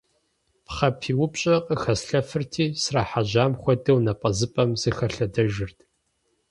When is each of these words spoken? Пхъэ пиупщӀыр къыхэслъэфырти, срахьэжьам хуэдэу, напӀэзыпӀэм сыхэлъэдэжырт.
Пхъэ 0.65 0.89
пиупщӀыр 0.99 1.59
къыхэслъэфырти, 1.65 2.65
срахьэжьам 2.81 3.51
хуэдэу, 3.61 3.99
напӀэзыпӀэм 4.05 4.69
сыхэлъэдэжырт. 4.81 5.79